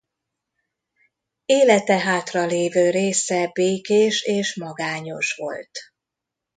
[1.45, 5.79] Élete hátralévő része békés és magányos volt.